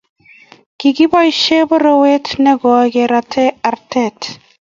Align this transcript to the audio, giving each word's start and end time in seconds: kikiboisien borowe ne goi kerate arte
kikiboisien 0.79 1.61
borowe 1.69 2.13
ne 2.43 2.51
goi 2.61 2.87
kerate 2.93 3.45
arte 3.69 4.05